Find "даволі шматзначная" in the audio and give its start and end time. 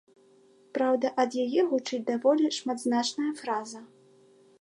2.07-3.29